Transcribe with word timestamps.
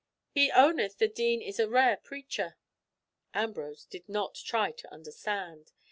"He 0.31 0.51
owneth 0.51 0.97
the 0.97 1.07
dean 1.07 1.43
as 1.43 1.59
a 1.59 1.69
rare 1.69 1.95
preacher." 1.97 2.57
Ambrose 3.35 3.85
did 3.85 4.09
not 4.09 4.33
try 4.33 4.71
to 4.71 4.91
understand. 4.91 5.73